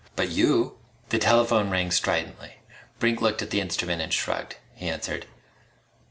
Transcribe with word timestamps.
But 0.15 0.29
you" 0.29 0.79
The 1.09 1.19
telephone 1.19 1.69
rang 1.69 1.91
stridently. 1.91 2.55
Brink 2.97 3.21
looked 3.21 3.43
at 3.43 3.51
the 3.51 3.61
instrument 3.61 4.01
and 4.01 4.11
shrugged. 4.11 4.55
He 4.73 4.89
answered. 4.89 5.27